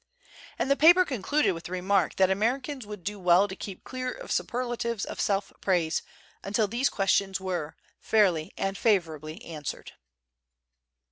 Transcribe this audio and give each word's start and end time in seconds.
And 0.57 0.71
the 0.71 0.75
paper 0.75 1.05
concluded 1.05 1.51
with 1.51 1.65
the 1.65 1.73
remark 1.73 2.15
that 2.15 2.31
Americans 2.31 2.87
would 2.87 3.03
do 3.03 3.19
well 3.19 3.47
to 3.47 3.55
keep 3.55 3.83
clear 3.83 4.11
of 4.11 4.31
superlatives 4.31 5.05
of 5.05 5.21
self 5.21 5.53
praise 5.61 6.01
until 6.43 6.67
these 6.67 6.89
questions 6.89 7.39
were" 7.39 7.75
fairly 7.99 8.51
and 8.57 8.75
favorably 8.79 9.45
answered. 9.45 9.91